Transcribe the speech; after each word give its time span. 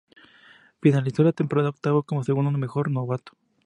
Finalizó 0.81 1.21
la 1.21 1.31
temporada 1.31 1.69
octavo 1.69 2.01
como 2.01 2.23
segundo 2.23 2.49
mejor 2.57 2.89
novato. 2.89 3.33